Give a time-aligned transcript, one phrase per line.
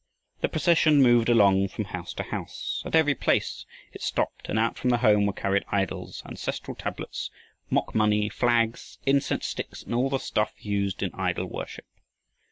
[0.39, 2.81] The procession moved along from house to house.
[2.87, 7.29] At every place it stopped and out from the home were carried idols, ancestral tablets,
[7.69, 11.85] mock money, flags, incense sticks, and all the stuff used in idol worship.